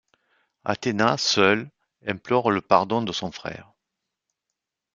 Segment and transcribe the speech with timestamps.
[0.65, 1.69] Athéna, seule,
[2.07, 3.71] implore le pardon de son frère.